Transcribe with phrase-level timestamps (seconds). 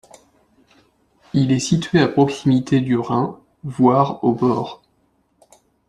[1.35, 4.81] Il est situé à proximité du Rhin, voire au bord.